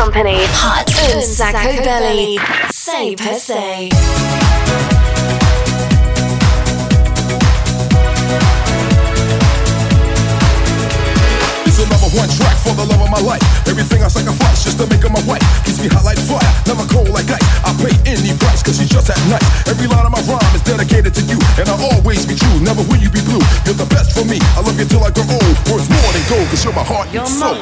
Company. 0.00 0.40
Hot. 0.64 0.88
Un 1.12 1.20
Sacco 1.20 1.76
Belly. 1.84 2.40
Say 2.72 3.14
per 3.14 3.36
se. 3.36 3.92
It's 11.68 11.76
the 11.76 11.84
number 11.92 12.08
one 12.16 12.32
track 12.32 12.56
for 12.64 12.72
the 12.72 12.88
love 12.88 13.04
of 13.04 13.12
my 13.12 13.20
life. 13.20 13.44
Everything 13.68 14.00
I 14.00 14.08
sacrifice 14.08 14.64
just 14.64 14.80
to 14.80 14.88
make 14.88 15.04
her 15.04 15.12
my 15.12 15.20
wife. 15.28 15.44
Keeps 15.68 15.84
me 15.84 15.92
hot 15.92 16.08
like 16.08 16.16
fire, 16.16 16.48
never 16.64 16.88
cold 16.88 17.12
like 17.12 17.28
ice. 17.28 17.44
I 17.60 17.76
pay 17.76 17.92
any 18.08 18.32
price 18.40 18.64
cause 18.64 18.80
she's 18.80 18.88
just 18.88 19.12
that 19.12 19.20
nice. 19.28 19.44
Every 19.68 19.84
line 19.84 20.08
of 20.08 20.12
my 20.16 20.24
rhyme 20.24 20.54
is 20.56 20.64
dedicated 20.64 21.12
to 21.20 21.22
you, 21.28 21.36
and 21.60 21.68
I'll 21.68 22.00
always 22.00 22.24
be 22.24 22.40
true. 22.40 22.56
Never 22.64 22.80
will 22.88 23.04
you 23.04 23.12
be 23.12 23.20
blue. 23.20 23.44
You're 23.68 23.76
the 23.76 23.90
best 23.92 24.16
for 24.16 24.24
me. 24.24 24.40
I 24.56 24.64
love 24.64 24.80
you 24.80 24.88
till 24.88 25.04
I 25.04 25.12
grow 25.12 25.28
old. 25.28 25.56
Worth 25.68 25.92
more 25.92 26.10
than 26.16 26.24
gold 26.24 26.48
cause 26.48 26.64
you're 26.64 26.72
my 26.72 26.88
heart 26.88 27.12
and 27.12 27.28
soul. 27.28 27.60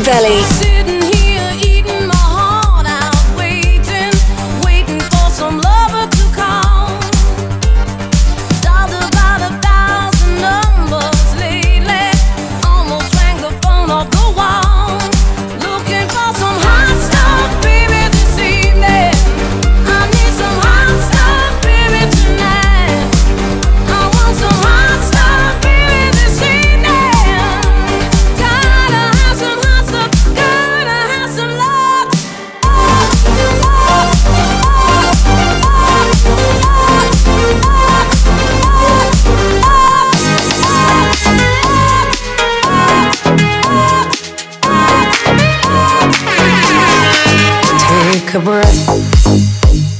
Belly. 0.00 0.51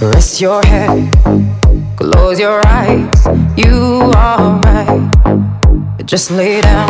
Rest 0.01 0.41
your 0.41 0.63
head, 0.65 1.11
close 1.97 2.41
your 2.41 2.61
eyes, 2.67 3.27
you 3.57 4.11
are 4.17 4.59
right. 4.61 5.11
Just 6.05 6.31
lay 6.31 6.61
down 6.61 6.89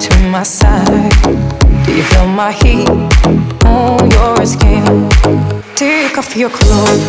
to 0.00 0.12
my 0.30 0.42
side. 0.42 1.12
Do 1.84 1.94
you 1.94 2.02
feel 2.02 2.26
my 2.26 2.52
heat 2.52 2.88
on 3.64 4.10
your 4.10 4.46
skin? 4.46 5.08
Take 5.76 6.18
off 6.18 6.36
your 6.36 6.50
clothes, 6.50 7.04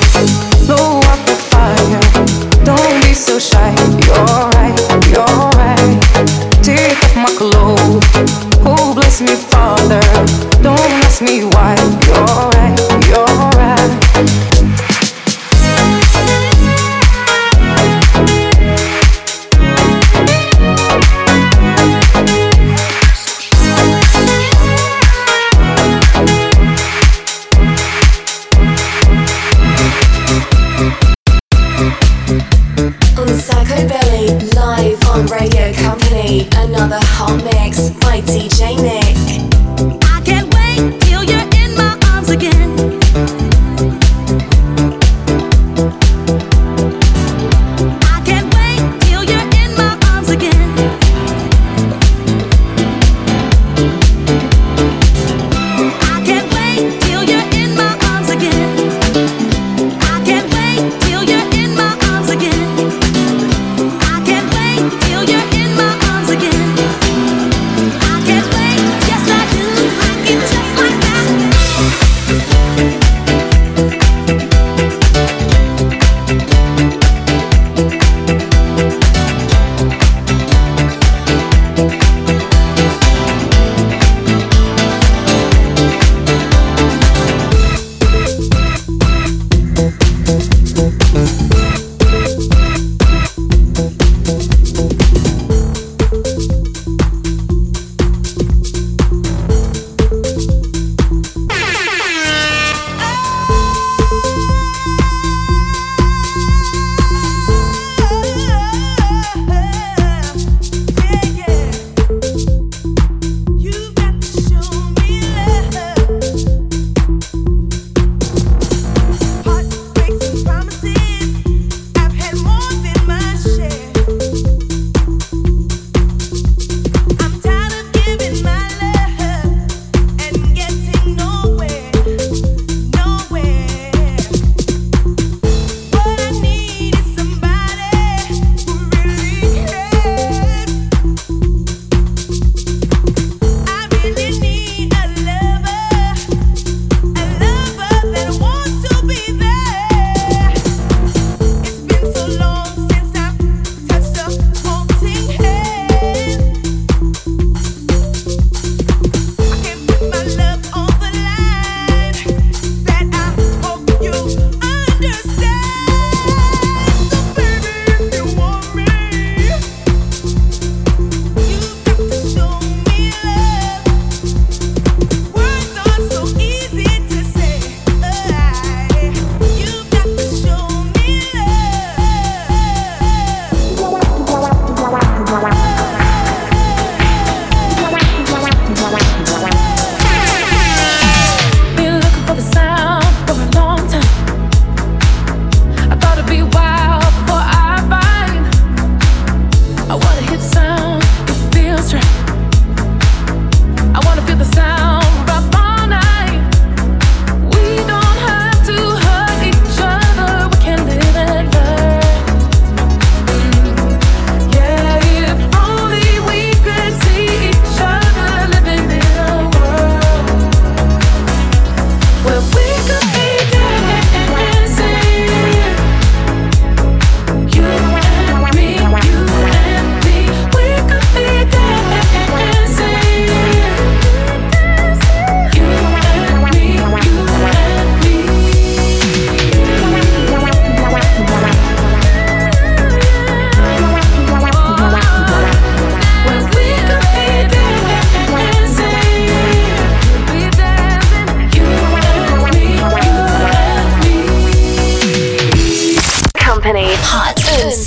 blow 0.66 1.00
up 1.00 1.26
the 1.26 1.36
fire. 1.52 2.66
Don't 2.66 3.04
be 3.04 3.14
so 3.14 3.40
shy, 3.40 3.72
you're 4.06 4.50
right. 4.56 4.91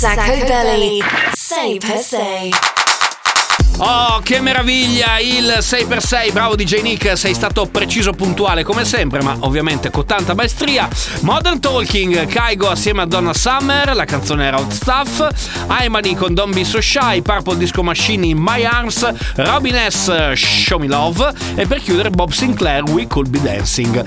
Sacco 0.05 0.45
Belly. 0.45 1.01
Say 1.33 1.79
per 1.79 1.97
se. 1.97 2.84
Oh, 3.77 4.21
che 4.23 4.39
meraviglia! 4.39 5.19
Il 5.19 5.57
6x6, 5.59 6.31
bravo 6.31 6.55
DJ 6.55 6.81
Nick, 6.81 7.17
sei 7.17 7.33
stato 7.33 7.65
preciso 7.65 8.13
puntuale 8.13 8.63
come 8.63 8.85
sempre, 8.85 9.21
ma 9.21 9.35
ovviamente 9.39 9.89
con 9.89 10.05
tanta 10.05 10.33
maestria. 10.33 10.87
Modern 11.21 11.59
Talking, 11.59 12.25
Kaigo 12.25 12.69
assieme 12.69 13.01
a 13.01 13.05
Donna 13.05 13.33
Summer, 13.33 13.93
la 13.93 14.05
canzone 14.05 14.45
era 14.45 14.59
Hot 14.59 14.71
Stuff. 14.71 15.27
Aimani 15.67 16.15
con 16.15 16.33
Don't 16.33 16.53
Be 16.55 16.63
So 16.63 16.79
Shy, 16.79 17.21
Purple 17.21 17.57
Disco 17.57 17.83
Machine 17.83 18.27
in 18.27 18.37
My 18.37 18.63
Arms, 18.63 19.05
Robin 19.35 19.75
S, 19.89 20.31
Show 20.35 20.79
Me 20.79 20.87
Love 20.87 21.33
e 21.55 21.67
per 21.67 21.81
chiudere 21.81 22.09
Bob 22.11 22.31
Sinclair, 22.31 22.83
We 22.83 23.07
Could 23.07 23.27
Be 23.27 23.41
Dancing. 23.41 24.05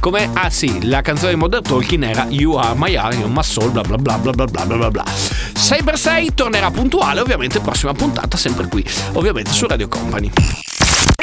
Come, 0.00 0.30
ah 0.32 0.50
sì, 0.50 0.88
la 0.88 1.02
canzone 1.02 1.34
di 1.34 1.38
Modern 1.38 1.62
Talking 1.62 2.02
era 2.02 2.26
You 2.28 2.54
Are 2.54 2.74
My 2.76 2.94
Heart, 2.94 3.18
You 3.18 3.28
My 3.28 3.42
Soul, 3.44 3.70
bla 3.70 3.82
bla 3.82 3.96
bla 3.98 4.16
bla 4.16 4.32
bla 4.32 4.46
bla 4.46 4.76
bla 4.76 4.90
bla. 4.90 5.04
6x6 5.04 6.34
tornerà 6.34 6.70
puntuale, 6.72 7.20
ovviamente 7.20 7.60
prossima 7.60 7.92
puntata 7.92 8.36
sempre 8.36 8.66
qui, 8.66 8.84
ovviamente 9.12 9.52
su 9.52 9.66
Radio 9.66 9.88
Company. 9.88 10.30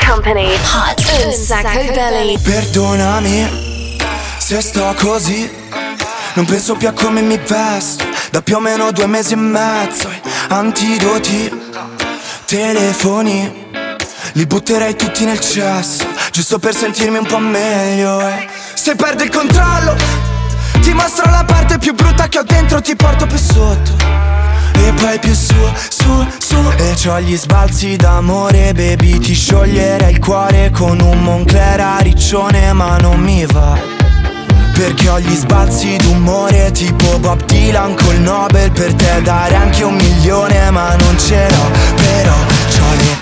Company. 0.07 0.53
Hot 0.53 1.25
un 1.25 1.33
Sacco 1.33 1.91
Belly. 1.93 2.37
Perdonami 2.39 3.97
se 4.37 4.61
sto 4.61 4.93
così. 4.97 5.49
Non 6.33 6.45
penso 6.45 6.75
più 6.75 6.87
a 6.87 6.91
come 6.91 7.21
mi 7.21 7.37
vesto. 7.37 8.05
Da 8.31 8.41
più 8.41 8.55
o 8.55 8.59
meno 8.59 8.91
due 8.91 9.07
mesi 9.07 9.33
e 9.33 9.37
mezzo. 9.37 10.09
Antidoti, 10.49 11.51
telefoni. 12.45 13.67
Li 14.33 14.45
butterei 14.45 14.95
tutti 14.95 15.25
nel 15.25 15.39
cesso. 15.39 16.05
Giusto 16.31 16.59
per 16.59 16.75
sentirmi 16.75 17.17
un 17.17 17.25
po' 17.25 17.39
meglio. 17.39 18.19
eh. 18.21 18.47
Se 18.75 18.95
perdo 18.95 19.23
il 19.23 19.29
controllo, 19.31 19.95
ti 20.81 20.93
mostro 20.93 21.29
la 21.29 21.43
parte 21.45 21.77
più 21.79 21.93
brutta 21.93 22.27
che 22.27 22.39
ho 22.39 22.43
dentro. 22.43 22.79
Ti 22.81 22.95
porto 22.95 23.25
più 23.25 23.37
sotto. 23.37 23.97
E 24.85 24.93
poi 24.93 25.19
più 25.19 25.33
su, 25.33 25.55
su, 25.89 26.27
su. 26.39 26.57
E 26.77 26.93
c'ho 26.95 27.19
gli 27.19 27.35
sbalzi 27.37 27.95
d'amore, 27.95 28.73
baby. 28.73 29.19
Ti 29.19 29.33
scioglierei 29.33 30.11
il 30.13 30.19
cuore 30.19 30.71
con 30.71 30.99
un 30.99 31.21
Moncler 31.21 31.79
a 31.79 31.97
riccione 31.99 32.73
Ma 32.73 32.97
non 32.97 33.19
mi 33.19 33.45
va. 33.45 33.77
Perché 34.73 35.09
ho 35.09 35.19
gli 35.19 35.35
sbalzi 35.35 35.97
d'umore 35.97 36.71
Tipo 36.71 37.19
Bob 37.19 37.43
Dylan 37.45 37.95
col 37.95 38.19
Nobel. 38.19 38.71
Per 38.71 38.93
te 38.93 39.21
dare 39.21 39.55
anche 39.55 39.83
un 39.83 39.95
milione 39.95 40.69
Ma 40.71 40.95
non 40.95 41.19
ce 41.19 41.47
l'ho, 41.49 41.71
però 41.95 42.35
c'ho 42.69 42.95
le 42.95 43.17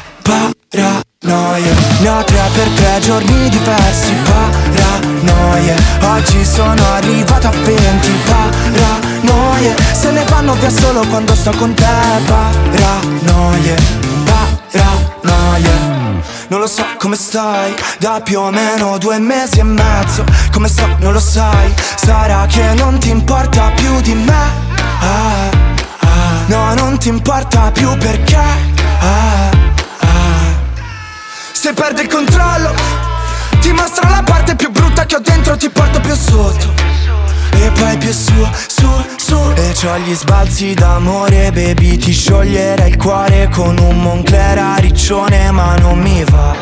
paranoie. 1.22 1.74
Ne 2.00 2.10
ho 2.10 2.24
tre 2.24 2.50
per 2.54 2.68
tre 2.76 3.00
giorni 3.00 3.50
diversi. 3.50 4.14
Paranoie 4.24 4.97
Oggi 5.26 6.46
sono 6.46 6.84
arrivato 6.94 7.48
a 7.48 7.52
20 7.52 8.12
Paranoie. 8.26 9.76
Se 9.94 10.12
ne 10.12 10.24
vanno 10.30 10.54
via 10.54 10.70
solo 10.70 11.06
quando 11.08 11.34
sto 11.36 11.52
con 11.52 11.74
te. 11.74 11.86
Paranoie. 12.26 13.76
Paranoie. 14.72 15.96
Non 16.50 16.60
lo 16.60 16.68
so 16.68 16.86
come 16.98 17.16
stai, 17.16 17.74
da 18.00 18.22
più 18.24 18.40
o 18.40 18.52
meno 18.52 18.98
due 18.98 19.20
mesi 19.20 19.60
e 19.60 19.64
mezzo. 19.64 20.24
Come 20.52 20.68
sto 20.68 20.88
non 21.00 21.14
lo 21.14 21.20
sai, 21.20 21.74
sarà 21.96 22.46
che 22.46 22.74
non 22.76 23.00
ti 23.00 23.10
importa 23.10 23.72
più 23.76 24.00
di 24.02 24.14
me. 24.14 24.66
Ah, 25.00 25.50
ah, 26.00 26.46
no 26.46 26.74
non 26.76 26.98
ti 26.98 27.10
importa 27.10 27.72
più 27.72 27.96
perché. 27.98 28.38
Ah, 28.38 29.50
ah. 30.00 30.56
Se 31.52 31.74
perdo 31.74 32.02
il 32.02 32.08
controllo 32.08 32.97
Ti 33.68 33.74
mostro 33.74 34.08
la 34.08 34.24
parte 34.24 34.56
più 34.56 34.72
brutta 34.72 35.06
che 35.06 35.18
ho 35.18 35.20
dentro 35.20 35.58
Ti 35.58 35.70
porto 35.70 36.00
più 36.00 36.16
sotto. 36.16 36.74
E 37.52 37.70
poi 37.78 37.98
più 37.98 38.14
su, 38.14 38.48
su, 38.66 38.88
su. 39.18 39.36
E 39.56 39.74
c'ho 39.74 39.98
gli 39.98 40.16
sbalzi 40.16 40.74
d'amore, 40.74 41.52
baby 41.52 41.98
Ti 41.98 42.14
scioglierei 42.14 42.92
il 42.92 42.96
cuore 42.96 43.50
con 43.50 43.78
un 43.78 44.02
Moncler 44.02 44.58
a 44.58 44.76
riccione 44.78 45.52
Ma 45.52 45.76
non 45.80 46.00
mi 46.00 46.24
va. 46.24 46.56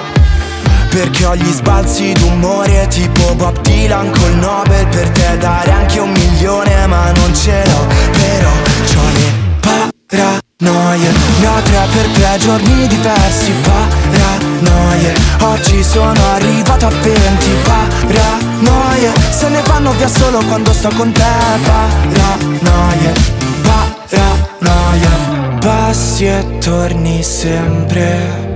Perché 0.90 1.26
ho 1.26 1.36
gli 1.36 1.52
sbalzi 1.52 2.12
d'umore 2.14 2.88
Tipo 2.88 3.36
Bob 3.36 3.62
Dylan 3.62 4.10
col 4.10 4.34
Nobel 4.38 4.88
Per 4.88 5.10
te 5.10 5.38
dare 5.38 5.70
anche 5.70 6.00
un 6.00 6.10
milione 6.10 6.88
Ma 6.88 7.12
non 7.12 7.36
ce 7.36 7.64
l'ho, 7.68 7.86
però 8.14 8.52
c'ho 8.84 9.02
le 9.14 10.44
paranoie 10.58 11.12
Ne 11.40 11.48
ho 11.48 11.62
tre 11.62 11.88
per 11.92 12.08
tre 12.14 12.38
giorni 12.38 12.88
diversi. 12.88 13.52
Paranoie 13.62 15.14
Oggi 15.40 15.84
sono 15.84 16.20
arrivato 16.34 16.86
a 16.88 16.90
20 16.90 17.50
Paranoie 17.64 19.12
Se 19.32 19.50
ne 19.50 19.62
vanno 19.68 19.92
via 19.94 20.08
solo 20.08 20.40
quando 20.46 20.74
sto 20.74 20.90
con 20.96 21.12
te. 21.12 21.24
Paranoie 21.64 23.14
Paranoie 24.10 25.10
Passi 25.60 26.26
e 26.26 26.58
torni 26.60 27.24
sempre 27.24 28.54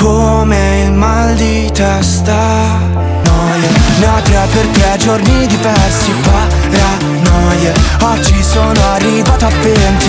come 0.00 0.84
il 0.84 0.92
mal 0.92 1.34
di 1.34 1.70
testa. 1.72 2.78
Noie, 3.24 3.68
tre 4.00 4.46
per 4.52 4.66
tre 4.68 4.96
giorni 4.98 5.46
diversi 5.46 6.10
Paranoie, 6.22 7.72
oggi 8.00 8.42
sono 8.42 8.80
arrivato 8.92 9.44
a 9.44 9.50
20 9.50 10.08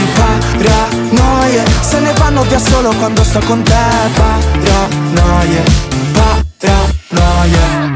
Paranoie, 0.58 1.64
se 1.82 2.00
ne 2.00 2.14
vanno 2.18 2.44
via 2.44 2.60
solo 2.60 2.94
quando 2.96 3.24
sto 3.24 3.40
con 3.46 3.62
te 3.64 3.74
Paranoie, 4.14 5.64
paranoie. 6.14 7.90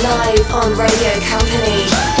Live 0.00 0.52
on 0.52 0.76
Radio 0.76 1.10
Company. 1.28 2.17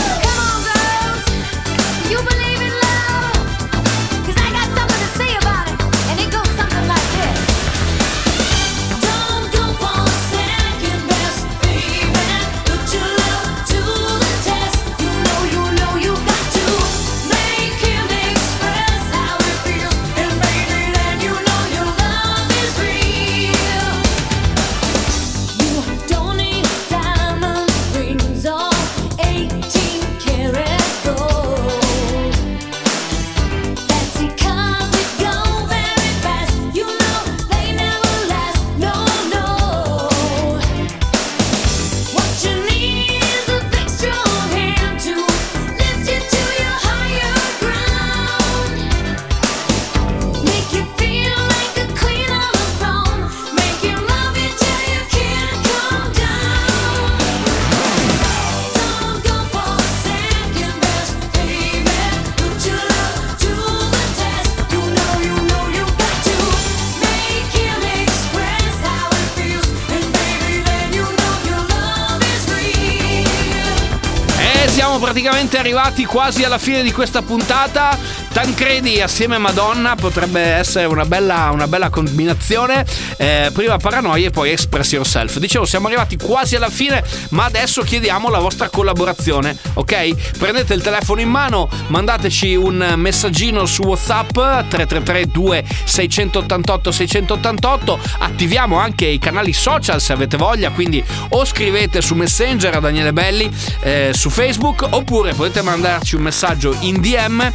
Praticamente 74.98 75.58
arrivati 75.58 76.04
quasi 76.04 76.44
alla 76.44 76.58
fine 76.58 76.82
di 76.82 76.92
questa 76.92 77.22
puntata. 77.22 77.96
Tancredi 78.32 79.00
assieme 79.00 79.36
a 79.36 79.38
Madonna 79.38 79.94
potrebbe 79.94 80.40
essere 80.40 80.86
una 80.86 81.04
bella, 81.04 81.50
una 81.52 81.66
bella 81.66 81.90
combinazione. 81.90 82.84
Eh, 83.16 83.50
prima 83.52 83.76
Paranoia 83.78 84.28
e 84.28 84.30
poi 84.30 84.50
Express 84.50 84.92
Yourself. 84.92 85.38
Dicevo, 85.38 85.64
siamo 85.64 85.86
arrivati 85.86 86.16
quasi 86.16 86.54
alla 86.54 86.70
fine, 86.70 87.02
ma 87.30 87.44
adesso 87.44 87.82
chiediamo 87.82 88.28
la 88.28 88.38
vostra 88.38 88.68
collaborazione, 88.68 89.56
ok? 89.74 90.36
Prendete 90.38 90.74
il 90.74 90.82
telefono 90.82 91.20
in 91.20 91.28
mano, 91.28 91.68
mandateci 91.88 92.54
un 92.54 92.94
messaggino 92.96 93.66
su 93.66 93.82
WhatsApp 93.82 94.30
333 94.30 95.26
2688 95.26 96.92
688. 96.92 97.98
Attiviamo 98.18 98.78
anche 98.78 99.06
i 99.06 99.18
canali 99.18 99.52
social 99.52 100.00
se 100.00 100.12
avete 100.12 100.36
voglia, 100.36 100.70
quindi 100.70 101.02
o 101.30 101.44
scrivete 101.44 102.00
su 102.00 102.14
Messenger 102.14 102.76
a 102.76 102.80
Daniele 102.80 103.12
Belli 103.12 103.50
eh, 103.80 104.10
su 104.12 104.30
Facebook 104.30 104.86
oppure 104.90 105.34
potete 105.34 105.62
mandarci 105.62 106.14
un 106.14 106.22
messaggio 106.22 106.76
in 106.80 107.00
DM 107.00 107.52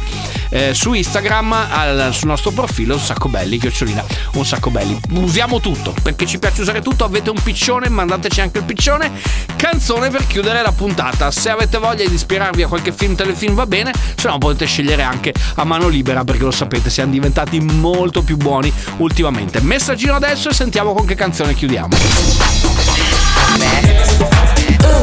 eh, 0.50 0.63
eh, 0.68 0.74
su 0.74 0.92
Instagram 0.92 1.52
al- 1.52 2.10
sul 2.12 2.28
nostro 2.28 2.50
profilo 2.50 2.94
un 2.94 3.00
sacco 3.00 3.28
belli, 3.28 3.58
chiocciolina, 3.58 4.04
un 4.34 4.46
sacco 4.46 4.70
belli. 4.70 4.98
Usiamo 5.12 5.60
tutto, 5.60 5.94
perché 6.02 6.26
ci 6.26 6.38
piace 6.38 6.62
usare 6.62 6.80
tutto, 6.80 7.04
avete 7.04 7.30
un 7.30 7.40
piccione, 7.42 7.88
mandateci 7.88 8.40
anche 8.40 8.58
il 8.58 8.64
piccione. 8.64 9.10
Canzone 9.56 10.10
per 10.10 10.26
chiudere 10.26 10.62
la 10.62 10.72
puntata. 10.72 11.30
Se 11.30 11.50
avete 11.50 11.78
voglia 11.78 12.06
di 12.06 12.14
ispirarvi 12.14 12.62
a 12.62 12.68
qualche 12.68 12.92
film, 12.92 13.14
telefilm 13.14 13.54
va 13.54 13.66
bene, 13.66 13.92
se 14.14 14.28
no 14.28 14.38
potete 14.38 14.66
scegliere 14.66 15.02
anche 15.02 15.34
a 15.56 15.64
mano 15.64 15.88
libera 15.88 16.24
perché 16.24 16.44
lo 16.44 16.50
sapete, 16.50 16.90
siamo 16.90 17.12
diventati 17.12 17.60
molto 17.60 18.22
più 18.22 18.36
buoni 18.36 18.72
ultimamente. 18.98 19.60
Messaggino 19.60 20.14
adesso 20.14 20.48
e 20.48 20.54
sentiamo 20.54 20.94
con 20.94 21.06
che 21.06 21.14
canzone 21.14 21.54
chiudiamo. 21.54 21.96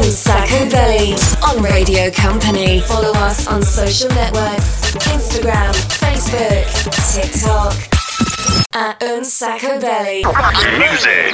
Un 0.02 0.10
Sacco 0.10 0.66
Belly 0.66 1.14
on 1.40 1.64
Radio 1.64 2.10
Company. 2.10 2.80
Follow 2.80 3.12
us 3.16 3.46
on 3.46 3.62
social 3.62 4.10
networks 4.14 4.71
Instagram, 4.92 5.72
Facebook, 5.72 6.92
TikTok. 7.14 7.72
At 8.74 9.02
Un 9.02 9.24
Sacco 9.24 9.80
Belly. 9.80 10.22
Music. 10.78 11.32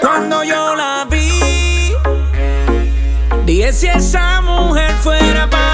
Cuando 0.00 0.44
yo 0.44 0.76
la 0.76 1.04
vi, 1.10 1.92
dije 3.44 3.72
si 3.72 3.88
esa 3.88 4.40
mujer 4.40 4.92
fuera 5.02 5.48
para 5.50 5.73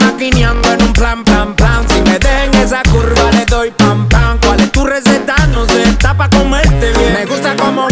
maquineando 0.00 0.72
en 0.72 0.82
un 0.82 0.92
plan, 0.92 1.24
plan, 1.24 1.54
plan. 1.54 1.86
Si 1.88 2.00
me 2.02 2.18
den 2.18 2.54
esa 2.54 2.82
curva, 2.90 3.30
le 3.32 3.44
doy 3.46 3.70
pam, 3.70 4.08
pam. 4.08 4.38
¿Cuál 4.44 4.60
es 4.60 4.72
tu 4.72 4.84
receta? 4.84 5.34
No 5.52 5.66
sé, 5.66 5.82
está 5.82 6.14
pa' 6.16 6.28
comerte 6.28 6.92
bien. 6.98 7.12
Me 7.14 7.26
gusta 7.26 7.54
cómo 7.56 7.89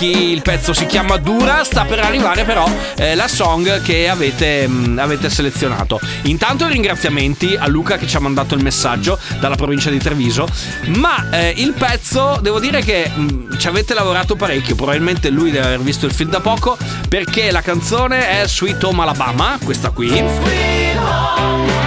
Yankee, 0.00 0.32
il 0.32 0.40
pezzo 0.40 0.72
si 0.72 0.86
chiama 0.86 1.18
Dura, 1.18 1.62
sta 1.62 1.84
per 1.84 2.00
arrivare 2.00 2.44
però 2.44 2.66
eh, 2.96 3.14
la 3.14 3.28
song 3.28 3.82
che 3.82 4.08
avete, 4.08 4.66
mh, 4.66 4.98
avete 4.98 5.28
selezionato. 5.28 6.00
Intanto 6.22 6.66
ringraziamenti 6.66 7.54
a 7.58 7.66
Luca 7.68 7.98
che 7.98 8.06
ci 8.06 8.16
ha 8.16 8.20
mandato 8.20 8.54
il 8.54 8.62
messaggio 8.62 9.18
dalla 9.38 9.56
provincia 9.56 9.90
di 9.90 9.98
Treviso, 9.98 10.48
ma 10.86 11.28
eh, 11.30 11.52
il 11.56 11.72
pezzo 11.72 12.38
devo 12.40 12.58
dire 12.58 12.82
che 12.82 13.10
mh, 13.14 13.58
ci 13.58 13.68
avete 13.68 13.92
lavorato 13.92 14.36
parecchio, 14.36 14.74
probabilmente 14.74 15.28
lui 15.28 15.50
deve 15.50 15.66
aver 15.66 15.80
visto 15.80 16.06
il 16.06 16.12
film 16.12 16.30
da 16.30 16.40
poco 16.40 16.78
perché 17.08 17.50
la 17.50 17.60
canzone 17.60 18.40
è 18.40 18.48
Sweet 18.48 18.82
Home 18.84 19.02
Alabama, 19.02 19.58
questa 19.62 19.90
qui. 19.90 21.79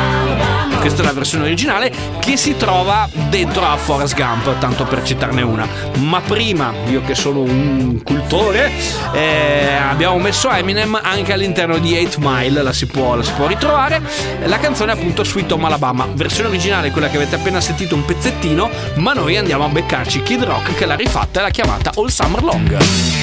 Questa 0.84 1.02
è 1.02 1.06
la 1.06 1.14
versione 1.14 1.46
originale 1.46 1.90
che 2.20 2.36
si 2.36 2.58
trova 2.58 3.08
dentro 3.30 3.66
a 3.66 3.78
Forrest 3.78 4.18
Gump, 4.18 4.58
tanto 4.60 4.84
per 4.84 5.02
citarne 5.02 5.42
una. 5.42 5.66
Ma 6.00 6.20
prima, 6.20 6.74
io 6.88 7.02
che 7.04 7.16
sono 7.16 7.40
un 7.40 8.02
cultore, 8.04 8.70
eh, 9.14 9.76
abbiamo 9.76 10.20
messo 10.20 10.52
Eminem 10.52 11.00
anche 11.02 11.32
all'interno 11.32 11.78
di 11.78 11.96
8 11.96 12.18
Mile, 12.20 12.62
la 12.62 12.74
si 12.74 12.86
può, 12.88 13.16
la 13.16 13.24
si 13.24 13.32
può 13.32 13.48
ritrovare. 13.48 14.02
La 14.44 14.60
canzone 14.60 14.92
è 14.92 14.96
appunto 14.96 15.24
Sweet 15.24 15.54
Home 15.54 15.68
Alabama, 15.68 16.06
versione 16.16 16.50
originale, 16.50 16.92
quella 16.92 17.08
che 17.08 17.16
avete 17.16 17.36
appena 17.36 17.62
sentito 17.62 17.96
un 17.96 18.04
pezzettino, 18.04 18.70
ma 18.96 19.14
noi 19.14 19.38
andiamo 19.38 19.64
a 19.64 19.70
beccarci 19.70 20.22
Kid 20.22 20.44
Rock 20.44 20.76
che 20.76 20.86
l'ha 20.86 20.96
rifatta 20.96 21.40
e 21.40 21.44
l'ha 21.44 21.50
chiamata 21.50 21.92
All 21.96 22.08
Summer 22.08 22.44
Long. 22.44 23.23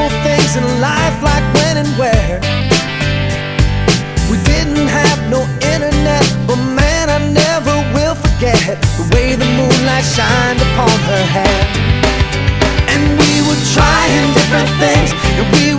Simple 0.00 0.22
things 0.24 0.56
in 0.56 0.80
life, 0.80 1.22
like 1.22 1.44
when 1.54 1.76
and 1.78 1.88
where. 1.98 2.40
We 4.30 4.36
didn't 4.44 4.88
have 4.88 5.18
no 5.28 5.40
internet, 5.74 6.24
but 6.46 6.56
man, 6.56 7.10
I 7.10 7.18
never 7.32 7.74
will 7.94 8.14
forget 8.14 8.78
the 8.96 9.04
way 9.12 9.34
the 9.34 9.44
moonlight 9.58 10.04
shined 10.04 10.60
upon 10.60 10.96
her 11.10 11.24
hair. 11.36 11.60
And 12.92 13.02
we 13.20 13.32
were 13.46 13.60
trying 13.74 14.26
different 14.38 14.70
things, 14.80 15.10
and 15.38 15.46
we 15.56 15.74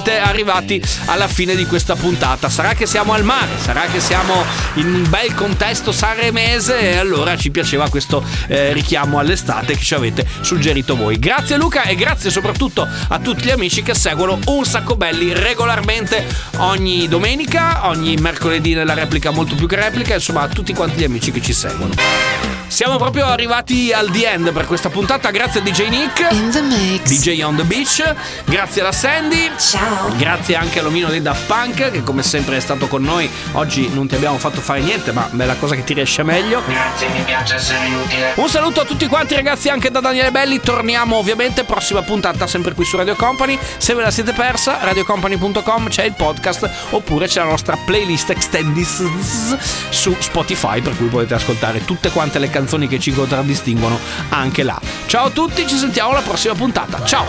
veramente 0.00 0.18
arrivati 0.18 0.82
alla 1.06 1.28
fine 1.28 1.54
di 1.54 1.66
questa 1.66 1.94
puntata. 1.94 2.48
Sarà 2.48 2.74
che 2.74 2.86
siamo 2.86 3.12
al 3.12 3.24
mare, 3.24 3.50
sarà 3.58 3.82
che 3.86 4.00
siamo 4.00 4.44
in 4.74 4.86
un 4.86 5.08
bel 5.08 5.34
contesto 5.34 5.92
sanremese 5.92 6.78
e 6.78 6.96
allora 6.96 7.36
ci 7.36 7.50
piaceva 7.50 7.88
questo 7.88 8.24
eh, 8.48 8.72
richiamo 8.72 9.18
all'estate 9.18 9.76
che 9.76 9.82
ci 9.82 9.94
avete 9.94 10.26
suggerito 10.40 10.96
voi. 10.96 11.18
Grazie 11.18 11.56
Luca 11.56 11.84
e 11.84 11.94
grazie 11.94 12.30
soprattutto 12.30 12.86
a 13.08 13.18
tutti 13.18 13.44
gli 13.44 13.50
amici 13.50 13.82
che 13.82 13.94
seguono 13.94 14.38
Un 14.46 14.64
Sacco 14.64 14.96
Belli 14.96 15.32
regolarmente 15.32 16.26
ogni 16.58 17.06
domenica, 17.08 17.88
ogni 17.88 18.16
mercoledì 18.16 18.74
nella 18.74 18.94
replica 18.94 19.30
molto 19.30 19.54
più 19.54 19.66
che 19.66 19.76
replica, 19.76 20.14
insomma 20.14 20.42
a 20.42 20.48
tutti 20.48 20.72
quanti 20.72 21.00
gli 21.00 21.04
amici 21.04 21.30
che 21.30 21.42
ci 21.42 21.52
seguono. 21.52 22.39
Siamo 22.70 22.98
proprio 22.98 23.26
arrivati 23.26 23.92
al 23.92 24.12
the 24.12 24.30
end 24.30 24.52
per 24.52 24.64
questa 24.64 24.90
puntata. 24.90 25.30
Grazie 25.30 25.58
a 25.58 25.62
DJ 25.64 25.88
Nick. 25.88 26.24
In 26.30 26.50
the 26.52 26.62
mix. 26.62 27.02
DJ 27.02 27.42
on 27.42 27.56
the 27.56 27.64
beach. 27.64 28.14
Grazie 28.44 28.80
alla 28.80 28.92
Sandy. 28.92 29.50
Ciao. 29.58 30.14
Grazie 30.16 30.54
anche 30.54 30.78
all'omino 30.78 31.08
dei 31.08 31.20
Daft 31.20 31.46
Punk 31.46 31.90
che 31.90 32.04
come 32.04 32.22
sempre 32.22 32.56
è 32.56 32.60
stato 32.60 32.86
con 32.86 33.02
noi. 33.02 33.28
Oggi 33.52 33.88
non 33.88 34.06
ti 34.06 34.14
abbiamo 34.14 34.38
fatto 34.38 34.60
fare 34.60 34.82
niente, 34.82 35.10
ma 35.10 35.28
è 35.36 35.44
la 35.44 35.56
cosa 35.56 35.74
che 35.74 35.82
ti 35.82 35.94
riesce 35.94 36.22
meglio. 36.22 36.62
Grazie, 36.64 37.08
mi 37.08 37.22
piace 37.22 37.56
essere 37.56 37.86
utile. 37.92 38.34
Un 38.36 38.48
saluto 38.48 38.82
a 38.82 38.84
tutti 38.84 39.08
quanti 39.08 39.34
ragazzi 39.34 39.68
anche 39.68 39.90
da 39.90 39.98
Daniele 39.98 40.30
Belli. 40.30 40.60
Torniamo 40.60 41.16
ovviamente 41.16 41.64
prossima 41.64 42.02
puntata 42.02 42.46
sempre 42.46 42.72
qui 42.74 42.84
su 42.84 42.96
Radio 42.96 43.16
Company. 43.16 43.58
Se 43.78 43.94
ve 43.94 44.02
la 44.02 44.12
siete 44.12 44.32
persa, 44.32 44.78
radiocompany.com 44.80 45.88
c'è 45.88 46.04
il 46.04 46.14
podcast 46.14 46.70
oppure 46.90 47.26
c'è 47.26 47.40
la 47.40 47.48
nostra 47.48 47.76
playlist 47.84 48.30
extended 48.30 48.86
su 49.90 50.16
Spotify 50.20 50.80
per 50.80 50.96
cui 50.96 51.08
potete 51.08 51.34
ascoltare 51.34 51.84
tutte 51.84 52.10
quante 52.10 52.38
le 52.38 52.46
canzoni 52.46 52.58
canzoni 52.60 52.88
che 52.88 52.98
ci 52.98 53.12
contraddistinguono 53.12 53.98
anche 54.28 54.62
là. 54.62 54.78
Ciao 55.06 55.26
a 55.26 55.30
tutti, 55.30 55.66
ci 55.66 55.76
sentiamo 55.76 56.10
alla 56.10 56.20
prossima 56.20 56.54
puntata. 56.54 57.02
Ciao! 57.04 57.24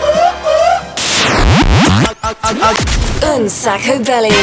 Un 3.22 3.48
sacco 3.48 3.98
belli. 4.00 4.34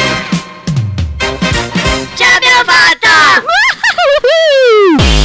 Ce 2.14 2.24
l'abbiamo 2.24 2.64
fatta! 2.66 3.08